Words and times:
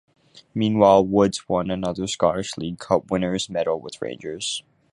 Meanwhile, 0.55 1.05
Woods 1.05 1.47
won 1.47 1.69
another 1.69 2.07
Scottish 2.07 2.57
League 2.57 2.79
Cup 2.79 3.11
winners 3.11 3.51
medal 3.51 3.79
with 3.79 4.01
Rangers. 4.01 4.63